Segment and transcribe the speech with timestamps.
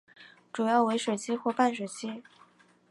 [0.51, 2.23] 主要为水栖或半水栖。